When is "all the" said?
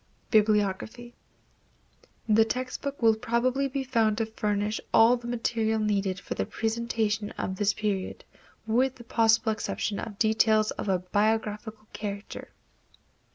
4.91-5.27